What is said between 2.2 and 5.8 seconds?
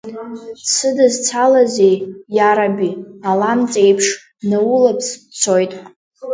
иараби, аламҵ еиԥш, днаулаԥс дцоит!